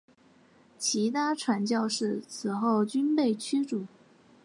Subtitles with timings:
[0.79, 3.85] 其他传教士此后均被驱逐。